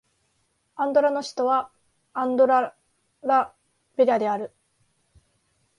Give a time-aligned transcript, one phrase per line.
[0.77, 1.69] アンドラの首都は
[2.13, 2.75] アンドラ・
[3.21, 3.53] ラ・
[3.97, 4.51] ベリャである